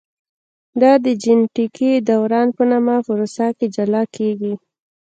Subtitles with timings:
[0.81, 4.53] دا د جینټیکي دوران په نامه پروسه کې جلا کېږي.